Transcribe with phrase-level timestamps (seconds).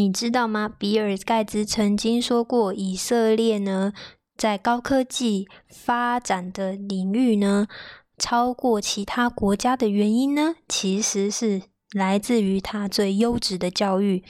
[0.00, 0.66] 你知道吗？
[0.78, 3.92] 比尔盖茨曾经说过，以色列呢，
[4.34, 7.68] 在高科技发展的领域呢，
[8.16, 11.60] 超过其他国家的原因呢，其实是
[11.92, 14.24] 来自于他最优质的教育。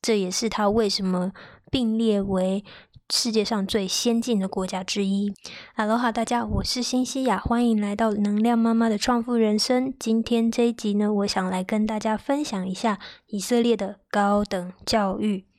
[0.00, 1.32] 这也是他为什么
[1.70, 2.64] 并列为。
[3.10, 5.34] 世界上最先进的国家之一。
[5.74, 9.92] 哈喽哈，大家，我是新西亚，欢迎来到能量妈妈的创富人生。
[9.98, 15.49] 今天这一集呢，我想来跟大家分享一下以色列的高等教育。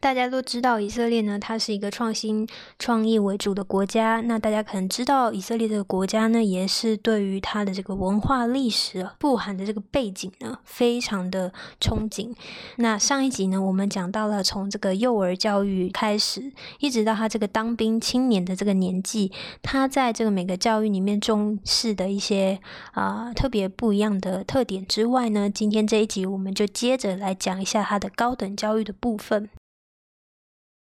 [0.00, 4.22] 大家都知道，以色列呢，它是一个创新创意为主的国家。
[4.22, 12.34] 那大家可能知道，以色列这个国家呢，也是对于它的这个文化历史富含的这个背景呢，非常的憧憬。
[12.76, 19.30] 那上一集呢，我们讲到了从这个幼儿教育开始，一直到他这个当兵青年的这个年纪，
[19.60, 22.58] 他在这个每个教育里面重视的一些
[22.92, 29.49] 啊特别不一样的特点之外呢，今天这一集我们就接着来讲一下他的高等教育的部分。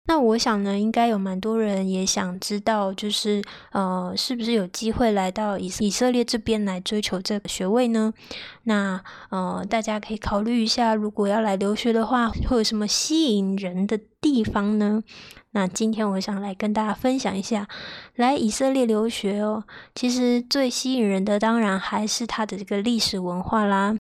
[0.04, 8.12] 那我想呢，应该有蛮多人也想知道，就是呃，是不是有机会来到以以色列这边来追求这个学位呢？
[8.64, 15.02] 那呃，大家可以考虑一下，如果要来留学的话，会有什么吸引人的地方呢？
[15.52, 17.68] 那今天我想来跟大家分享一下，
[18.16, 19.64] 来以色列留学哦，
[19.94, 23.96] 其实最吸引人的当然还是它的这个历史文化啦。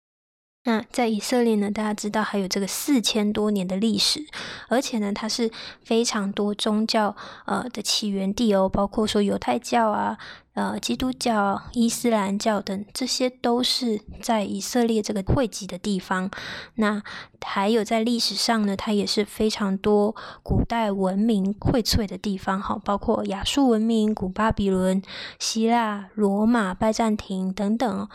[0.68, 4.26] 那在以色列呢，大家知道还有这个四千多年的历史，
[4.68, 5.50] 而且呢，它是
[5.82, 7.16] 非常多宗教
[7.46, 10.18] 呃的起源地哦，包括说犹太教啊、
[10.52, 16.30] 呃基督教、伊斯兰教等，这些都是在以色列这个汇集的地方。
[16.74, 17.02] 那
[17.40, 25.00] 还有在历史上呢，它也是非常多古代文明荟萃的地方，哈，包括亚述文明、古巴比伦、
[25.38, 28.06] 希腊、罗马、拜占庭等等。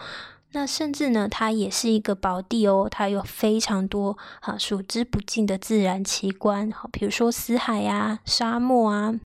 [0.56, 9.20] 那甚至呢，它也是一个宝地哦，它有非常多啊数之不尽的自然奇观，好，比如说死海呀、沙漠啊、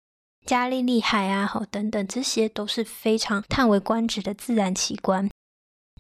[0.46, 5.28] 加利利海啊，好等等，这些都是非常叹为观止的自然奇观。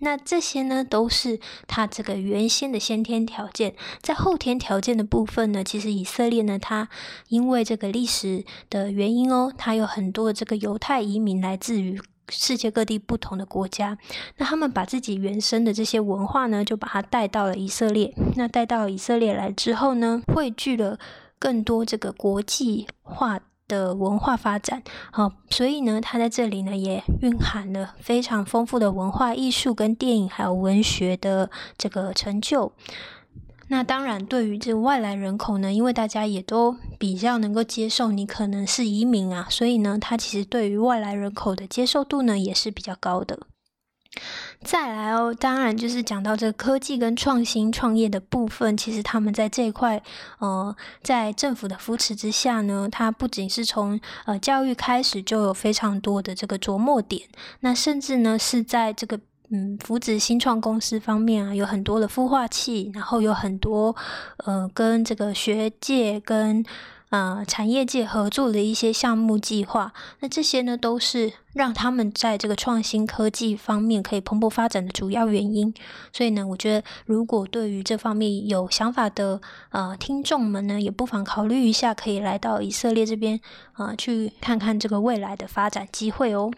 [0.02, 6.88] 那这些呢，都是它这个原先的先天条件，在后天条件的部分呢，其实以色列呢，它
[7.30, 12.00] 因为这个历史的原因哦，它有很多这个犹太移民来自于。
[12.30, 13.98] 世界各地不同的国家，
[14.38, 18.14] 那他们把自己原生的这些文化呢，就把它带到了以色列。
[18.36, 20.98] 那带到以色列来之后呢，汇聚了
[21.38, 24.84] 更多这个国际化的文化发展。
[25.12, 32.72] 好，所以呢，它在这里呢，也蕴含了非常丰富的文化艺术跟电影还有文学的这个成就。
[33.68, 43.40] 那当然，对于这外来人口呢，因为大家也都比较能够接受你可能是移民啊，所以呢，他其实对于外来人口的接受度呢也是比较高的。
[44.64, 50.02] 再来哦，当然就是讲到这个科技跟创新创业的部分，其实他们在这一块，
[50.38, 57.28] 呃，在政府的扶持之下呢，它不仅是从呃教育开始就有非常多的这个琢磨点，
[57.62, 59.20] 那甚至呢是在这个。
[59.52, 63.96] 嗯，扶植新创公司方面啊，有很多的孵化器，然后有很多
[64.38, 66.66] 呃，跟这个学界跟
[67.10, 69.94] 呃产业界合作的一些项目计划。
[70.20, 75.74] 那这些呢，都是让他们在这个创新科技方面可以蓬勃发展的主要原因。
[76.12, 79.40] 所以呢，我觉得如果对于这方面有想法的
[79.70, 83.40] 呃听众们呢，也不妨考虑一下，可以来到以色列这边
[83.74, 86.52] 啊，去看看这个未来的发展机会哦。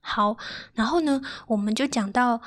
[0.00, 0.36] 好，
[0.74, 2.40] 然后呢，我们就讲到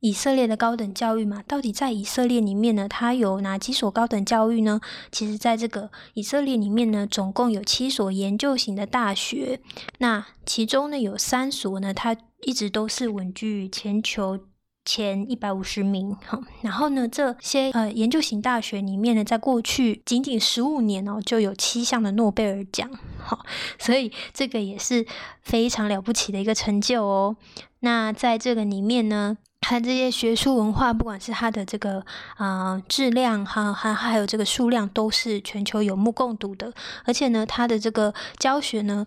[0.00, 1.42] 以色列的高等教育嘛。
[1.46, 4.80] 到底在以色列里面呢，它有哪几所高等教育呢？
[5.10, 9.60] 其实，在这个以色列里面呢，总共有七所研究型的大学。
[9.98, 14.40] 那其中呢，有三所呢，它一直都是稳居全球。
[14.86, 22.88] 前一百五十名，好，然后呢，这些呃研究型大学里面呢，在过去仅仅十五年哦，就有七项的诺贝尔奖，
[23.18, 23.44] 好，
[23.78, 25.04] 所以这个也是
[25.42, 27.36] 非常了不起的一个成就哦。
[27.80, 32.04] 那在这个里面呢，它这些学术文化，不管是它的这个
[32.36, 36.72] 啊质量哈，还还有这个数量，都是全球有目共睹的。
[37.04, 39.04] 而且呢，它的这个教学呢，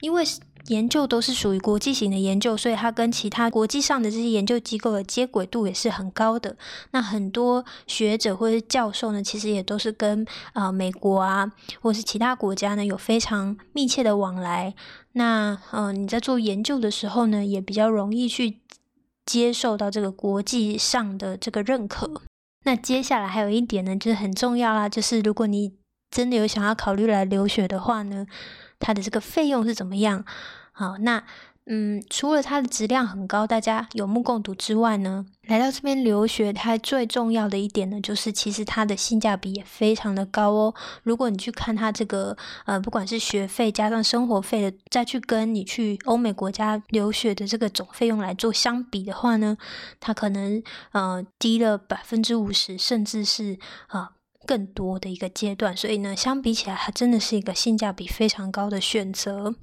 [0.00, 0.24] 因为
[0.68, 6.56] 研究都是属于国际型的研究，所以它跟其他国际上的这些研究机构的接轨度也是很高的。
[6.92, 14.74] 那很多学者或者教授呢，其实也都是跟啊美国啊，或是其他国家呢有非常密切的往来。
[15.12, 18.60] 那嗯，你在做研究的时候呢，也比较容易去
[19.26, 22.22] 接受到这个国际上的这个认可。
[22.64, 25.72] 那接下来还有一点呢，就是很重要啦，就是如果你
[26.10, 28.26] 真的有想要考虑来留学的话呢，
[28.78, 30.24] 它的这个费用是怎么样？
[30.72, 31.22] 好，那
[31.70, 40.74] 嗯，除了它的质量很高，大家有目共睹之外呢，来到这边留学，它最重要的一点呢，就是其实它的性价比也非常的高哦。
[41.02, 42.34] 如果你去看它这个
[42.64, 49.58] 呃，不管是学费加上生活费的，再去跟你去欧美国家留学的这个总费用来做相比的话呢，
[50.00, 50.62] 它可能
[50.92, 53.58] 呃低了百分之五十，甚至是
[53.88, 54.12] 啊
[54.48, 55.76] 更多的一个阶段。
[55.76, 59.54] 所以呢，相比起来，它真的是一个性价比非常高的选择。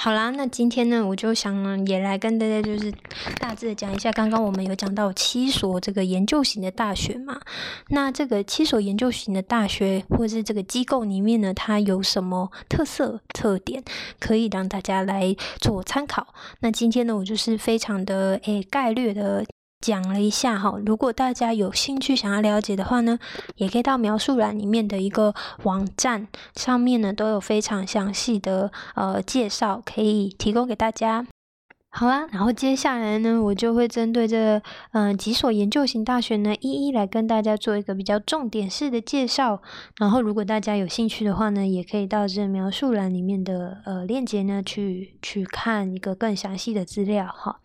[0.00, 2.92] 好啦，那今天呢，我就想也来跟大家就是
[3.40, 7.40] 大致的讲一下，刚刚我们有讲到七所这个研究型的大学嘛，
[7.88, 13.82] 那这个七所研究型的大学或者是这个机构里面呢，它有什么特色特点，
[14.20, 16.28] 可以让大家来做参考。
[16.60, 19.44] 那今天呢，我就是非常的诶概略的。
[19.80, 23.18] 讲了一下哈，如果大家有兴趣想要了解的话呢，
[23.56, 31.26] 也可以到描述栏里面的一个网站上面呢，都有非常详细的呃介绍，可以提供给大家。
[31.90, 34.60] 好啦，然后接下来呢，我就会针对这
[34.92, 39.62] 嗯几所研究型大学呢，一一来跟大家做一个比较重点式的介绍。
[39.96, 47.60] 然后，如果大家有兴趣的话呢，也可以到这描述栏里面的呃链接呢，去去看一个更详细的资料哈。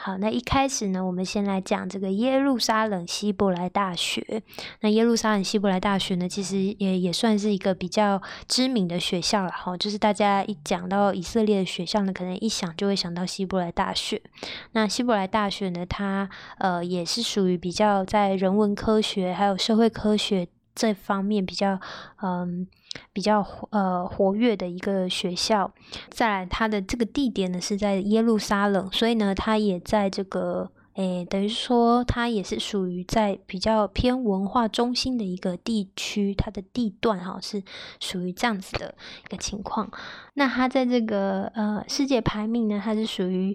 [0.00, 4.44] 好，那一开始呢，我们先来讲这个耶路撒冷希伯来大学。
[4.80, 9.76] 那耶路撒冷希伯来大学呢，其实也也算是一个比较知名的学校了哈。
[9.76, 14.22] 就是大家一讲到以色列的学校呢，可能一想就会想到希伯来大学。
[14.70, 20.46] 那希伯来大学呢，它呃也是属于比较在人文科学还有社会科学
[20.78, 21.80] 这方面比较
[22.22, 22.66] 嗯。
[23.12, 25.70] 比较呃活跃的一个学校，
[26.08, 37.62] 再来它的这个地点呢是在耶路撒冷，所以呢它也在这个诶等于说它也是属于在比较偏文化中心的一个地区，它的地段哈是
[38.00, 38.94] 属于这样子的
[39.26, 39.92] 一个情况。
[40.32, 43.54] 那它在这个呃世界排名呢，它是属于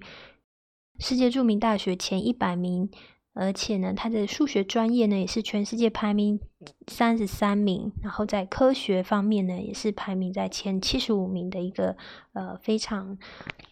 [1.00, 2.88] 世界著名大学前一百名。
[3.34, 6.40] 而且呢，他的数学专业呢也是全世界排名
[6.88, 11.98] 三十三名，然后在科学方面呢也是排名在前七十五名的一个
[12.34, 13.18] 呃非常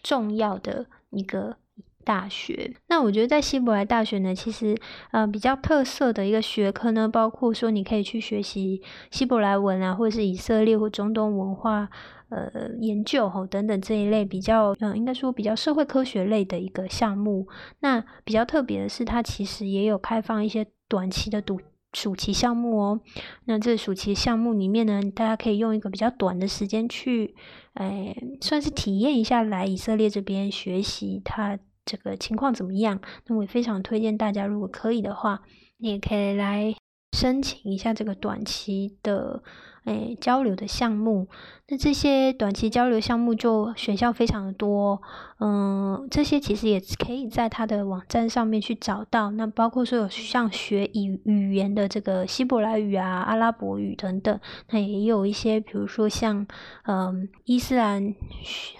[0.02, 1.56] 重要的一个
[2.04, 2.74] 大学。
[2.88, 4.76] 那我觉得在希伯来大学呢，其实
[5.10, 11.88] 呃比较特色的一个学科呢，包括说你可以去学习希伯来文啊，或者是以色列或中东文化。
[12.34, 17.46] 呃，研究吼等等这一类比较，嗯，应该说比较社会科学类的一个项目。
[17.80, 21.60] 那比较特别的是，它其实也有开放一些短期的读
[21.92, 23.00] 暑期项目哦。
[23.44, 27.34] 那这暑期项目里面呢，大家可以用一个比较短的时间去，
[27.74, 33.00] 哎，算是体验一下来以色列这边学习它这个情况怎么样。
[33.26, 35.42] 那我也非常推荐大家，如果可以的话，
[35.78, 36.74] 你也可以来
[37.12, 39.42] 申请一下这个短期的。
[39.84, 41.26] 诶，交流的项目，
[41.66, 45.02] 那这些短期交流项目就选项非常的多，
[45.40, 49.32] 嗯，这些其实也可以在他的网站上面去找到。
[49.32, 54.38] 那包括说有像学语语言的这个希伯来语啊、阿拉伯语等等，
[54.70, 56.46] 那也有一些，比如说像
[56.84, 58.14] 嗯伊斯兰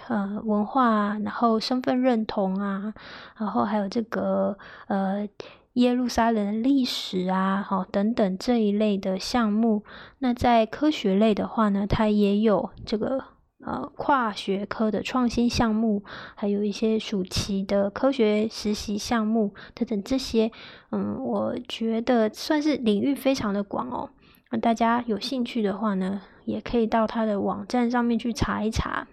[0.06, 2.94] 呃文化啊，然后身份认同啊，
[3.36, 4.56] 然后还有这个
[4.86, 5.28] 呃。
[5.74, 9.84] 耶路撒冷历史啊，好等等这一类的项目。
[10.18, 13.24] 那在科学类的话呢，它也有这个
[13.64, 16.04] 呃跨学科的创新项目，
[16.34, 20.50] 还有一些暑期的科学实习项目等等这些。
[20.90, 24.10] 嗯，我觉得算是领域非常的广哦。
[24.50, 29.08] 那大家有兴趣的话呢，也可以到它的网站上面去查一查。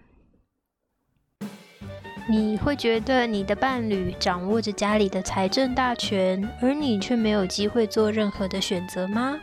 [2.28, 9.36] 你会觉得你的伴侣掌握着家里的财政大权，而你却没有机会做任何的选择吗？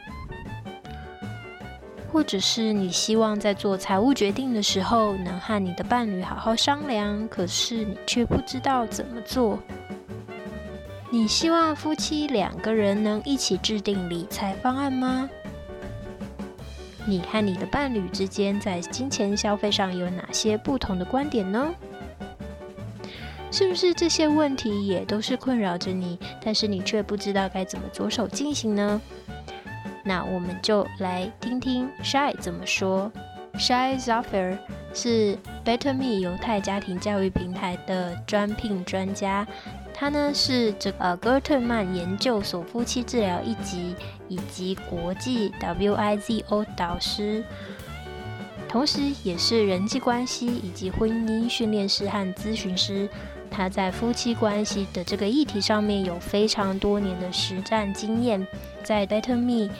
[2.09, 9.59] 或者是你希望在做财务决定的时候能和你的伴侣好好商量，可是你却不知道怎么做？
[11.09, 15.29] 你希望夫妻两个人能一起制定理财方案吗？
[17.05, 21.73] 你和你的伴侣之间在金钱消费上有哪些不同的观点呢？
[23.49, 29.01] 是不是这些问题也都是困扰着你，但是你却不知道该怎么着手进行呢？
[30.03, 33.11] 那我们就来听听 Shy 怎么说。
[33.55, 34.57] Shy Zafir
[34.93, 39.47] 是 Better Me 犹太家庭教育平台的专聘专家，
[39.93, 43.95] 他呢是这个戈尔特曼研究所夫妻治疗一级
[44.27, 47.43] 以及国际 WIZO 导师。
[48.69, 53.09] 同时，也是人际关系以及婚姻训练师和咨询师。
[53.57, 58.45] 他在夫妻关系的这个议题上面有非常多年的实战经验。
[58.83, 59.73] 在 Better Me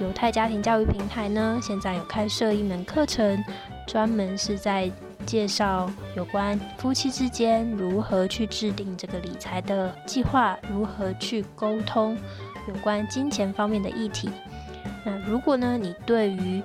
[0.00, 3.44] 犹太家庭教育平台呢，现在有开设一门课程，
[3.88, 4.88] 专门是在
[5.26, 12.16] 介绍有关夫妻之间如何去制定这个理财的计划，如何去沟通
[12.68, 14.30] 有关金钱方面的议题。
[15.04, 16.62] 那如果呢，你对于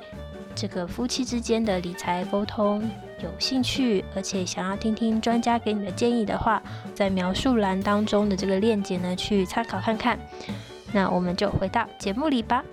[0.53, 2.87] 这个夫妻之间的理财沟通
[3.21, 6.61] 有兴趣，而且想要听听专家给你的建议的话，
[6.93, 10.19] 在描述栏当中的这个链接呢，去参考看看。
[10.93, 12.63] 那我们就回到节目里吧。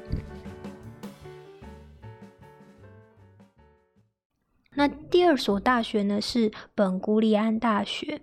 [4.75, 8.21] 那第二所大学呢是本古里安大学。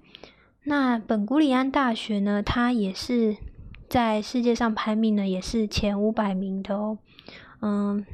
[0.64, 3.36] 那本古里安大学呢，它也是
[3.90, 7.00] 在世界上排名呢也是前五百名的哦。
[7.62, 8.06] 嗯，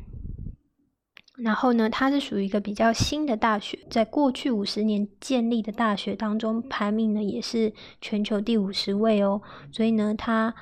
[1.41, 9.41] 然后呢，它是属于一个比较新的大学，在过去五十年建立的大学当中，排名呢也是全球第五十位哦。
[9.72, 10.53] 所以呢，它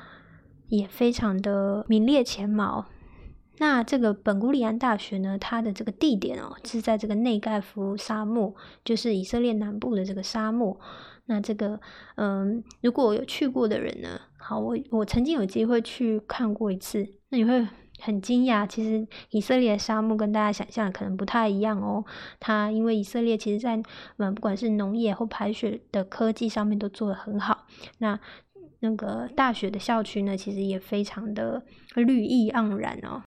[0.67, 2.85] 也非常的名列前茅。
[3.59, 8.53] 那这个本古里安大学呢，它的这个地点哦，是在这个内盖夫沙漠，
[8.85, 10.79] 就是以色列南部的这个沙漠。
[11.25, 11.79] 那这个，
[12.15, 17.67] 嗯，如果有去过的人呢，好，我我曾经有机会去看过一次，那你会
[17.99, 22.05] 很惊讶，其实以色列的沙漠跟大家想象可能不太一样哦。
[22.39, 23.81] 它因为以色列其实在
[24.17, 27.65] 嗯，不管是农业或排水的科技上面都做得很好。
[27.99, 28.19] 那
[28.79, 31.63] 那个大学的校区呢，其实也非常的
[31.95, 33.23] 绿意盎然哦。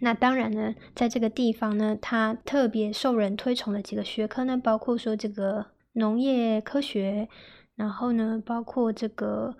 [0.00, 7.28] 那当然呢，在这个地方呢，它特别受人推崇的几个学科呢，包括说这个农业科学，
[7.76, 9.56] 然后呢，包括这个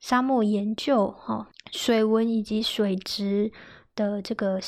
[0.00, 3.52] 沙漠研究、哈水文以及水质
[3.94, 4.58] 的这个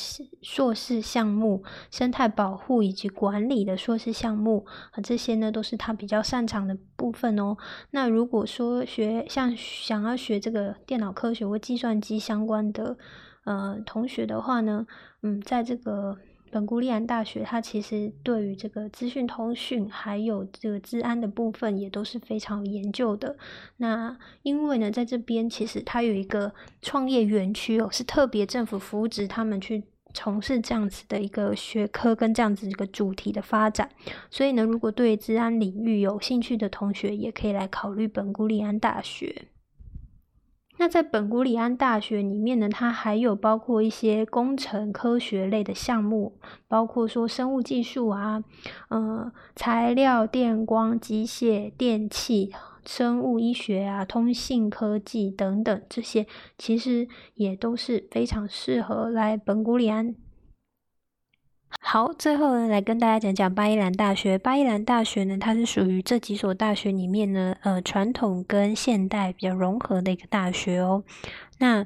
[0.41, 7.57] 硕士项目、生态保护以及管理的硕士项目啊，这些呢都是他比较擅长的部分哦。
[7.91, 12.97] 那如果说学像想要学这个电脑科学或计算机相关的，
[13.45, 14.85] 呃，同学的话呢，
[15.23, 16.17] 嗯，在这个
[16.53, 23.35] 本古利安大学，它其实对于这个资讯通讯还有这个治安的部分也都是非常有研究的。
[23.77, 29.81] 那因为呢，在这边其实它有一个创业园区哦，是特别政府扶植他们去
[30.13, 33.89] 从事这样子的一个学科跟这样子一个主题的发展。
[34.29, 39.47] 所以呢，如果对治安领域有兴趣的同学，也可以来考虑本古利安大学。
[40.83, 46.37] 那在本古里安大学里面呢，它还有包括一些工程科学类的项目，
[46.67, 48.43] 包括说生物技术啊，
[48.89, 52.51] 嗯，材料、电光、机械、电器、
[52.85, 60.13] 生物医学啊，通信科技等等，这些其实也都是非常适合来本古里安。
[61.79, 64.37] 好，最后呢，来跟大家讲讲巴伊兰大学。
[64.37, 71.03] 巴伊兰大学呢，它是属于这几所大学里面呢，呃，传统跟现代比较融合的一个大学哦。
[71.59, 71.85] 那，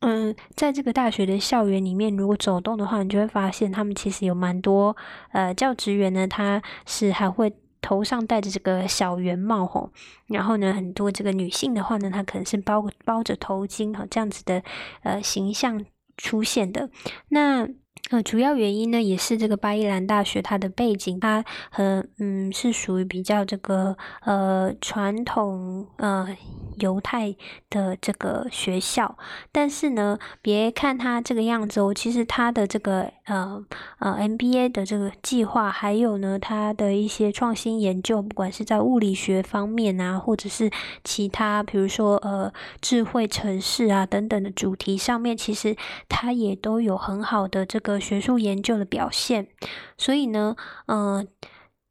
[0.00, 4.96] 嗯，在这个大学的校园里面，如果走动的话，你就会发现他们其实有蛮多
[5.32, 9.90] 呃教职员呢，他是还会头上戴着这个小圆帽吼。
[10.28, 14.62] 然后呢，很多这个女性的话呢，她可能是包包着头巾哈，这样子的
[15.02, 15.84] 呃形象
[16.16, 16.88] 出现的。
[17.28, 17.68] 那
[18.10, 26.36] 呃，主要原因呢，也是这个巴伊兰大学它的背景，它很嗯是属于比较这个呃传统呃
[26.76, 27.34] 犹太
[27.70, 29.16] 的这个学校，
[29.50, 33.64] 但是呢，别看它这个样子哦，其实它的这个呃
[34.00, 40.70] 呃 MBA 的这个计划，还有呢它的一些创新研究，不管是在物理学方面啊，或者是
[41.04, 45.74] 其他，比如说呃智慧城市啊等等的主题上面，其实
[46.06, 47.93] 它也都有很好的这个。
[48.00, 49.48] 学术研究的表现，
[49.96, 51.24] 所以呢，呃，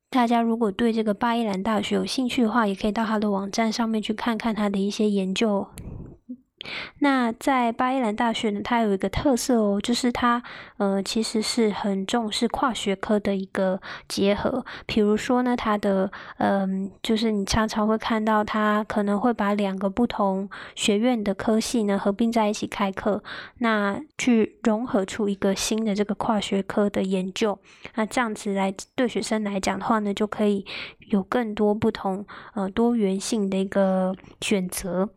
[0.10, 5.68] 大家如果对这个巴伊兰大学有兴趣的话，也可以到他的网站上面去看看他的一些研究。
[7.00, 10.42] 那在巴伊兰大学呢，它有一个特色哦，就是它
[10.78, 14.66] 呃其实是很重视跨学科的一个结合。
[14.86, 23.24] 比如说呢，它的嗯，就是你常常会看到它可能会把两个不同学院的科系呢合并在一起开课，
[23.60, 27.58] 那去融合出一个新的这个跨学科的研究。
[27.96, 30.66] 那这样子来对学生来讲的话呢，就可以
[31.10, 35.10] 有更多不同呃多元性的一个选择。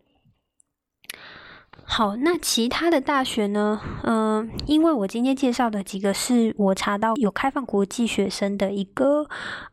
[1.88, 3.80] 好，那其他的大学呢？
[4.02, 9.26] 嗯，因为我今天介绍的几个是我查到有开放国际学生的一个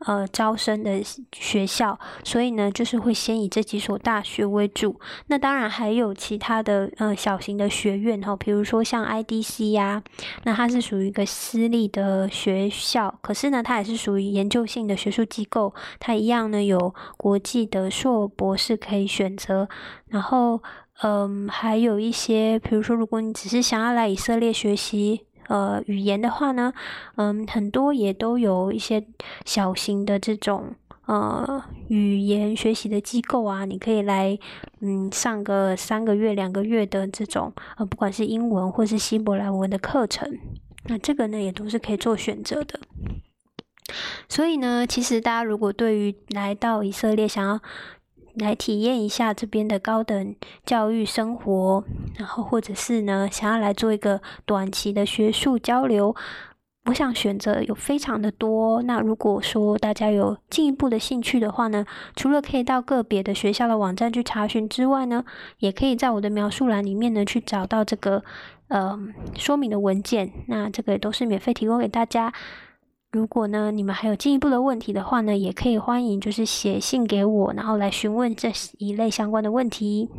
[0.06, 1.02] 呃招生的
[1.34, 5.00] 学校，所以呢，就是会先以这几所大学为主。
[5.28, 10.02] 那当然还有其他的呃小型的学院哈，比如说像 IDC 呀，
[10.44, 19.68] 那它是属于一个私立的学校，可是呢，它也是属于研究性的学术机构，它一样呢有国际的硕博士可以选择，
[20.08, 20.62] 然后。
[21.04, 26.72] 嗯，还有一些，比如说，如果你只是想要来以色列学习呃语言的话呢，
[27.18, 29.06] 嗯，很多也都有一些
[29.44, 30.74] 小型的这种
[31.06, 34.40] 呃语言学习的机构啊，你可以来
[34.80, 40.40] 嗯上个三个月、两个月的这种呃，不管是英文或是希伯来文的课程，
[40.86, 42.80] 那这个呢也都是可以做选择的。
[44.30, 47.60] 所以呢，其实大家如果对于来到以色列想要
[48.36, 50.36] 来体验一下这边的高等
[50.66, 51.84] 教育生活，
[52.18, 56.16] 然后或者是呢想要来做一个短期的学术交流，
[56.86, 58.82] 我想选择有非常的多。
[58.84, 61.86] 那如果说大家有进一步的兴趣的话呢，
[62.16, 65.24] 除了可以到个别的学校的网站去查询之外呢，
[65.60, 68.24] 也可以在我的描述栏里面呢去找到这个
[68.68, 69.00] 呃
[69.38, 70.32] 说明的文件。
[70.48, 72.34] 那这个也都是免费提供给大家。
[73.14, 80.10] 如果呢，你们还有进一步的问题的话呢，也可以欢迎就是写信给我，然后来询问这一类相关的问题。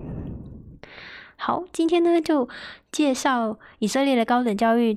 [1.36, 2.48] 好，今天呢就
[2.92, 4.96] 介绍以色列的高等教育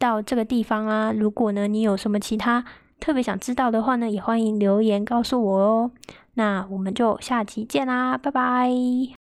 [0.00, 1.12] 到这个地方啊。
[1.12, 2.64] 如果呢你有什么其他
[2.98, 5.90] 特别想知道的话呢，也欢迎留言告诉我哦。
[6.34, 9.17] 那我们就下期见啦，拜拜。